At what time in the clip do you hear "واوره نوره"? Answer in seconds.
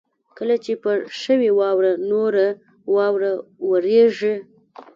1.59-2.47